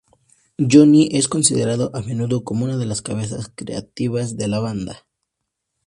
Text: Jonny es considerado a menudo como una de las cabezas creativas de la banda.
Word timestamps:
Jonny 0.57 1.09
es 1.11 1.27
considerado 1.27 1.91
a 1.93 2.01
menudo 2.01 2.43
como 2.43 2.65
una 2.65 2.75
de 2.75 2.87
las 2.87 3.03
cabezas 3.03 3.51
creativas 3.55 4.35
de 4.35 4.47
la 4.47 4.57
banda. 4.59 5.05